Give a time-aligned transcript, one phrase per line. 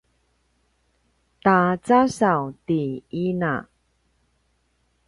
[1.43, 2.81] ta casaw ti
[3.25, 3.53] ina